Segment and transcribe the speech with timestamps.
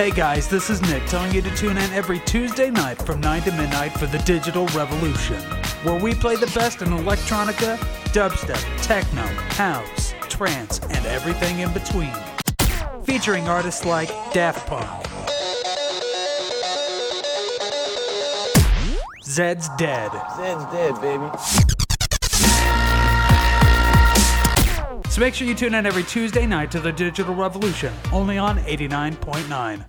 [0.00, 3.42] Hey guys, this is Nick telling you to tune in every Tuesday night from 9
[3.42, 5.36] to midnight for the Digital Revolution,
[5.82, 7.76] where we play the best in electronica,
[8.14, 9.20] dubstep, techno,
[9.56, 12.14] house, trance, and everything in between.
[13.04, 14.88] Featuring artists like Daft Punk,
[19.22, 21.30] Zeds Dead, Zed's dead, baby.
[25.10, 28.60] So make sure you tune in every Tuesday night to the Digital Revolution, only on
[28.60, 29.84] 89.9.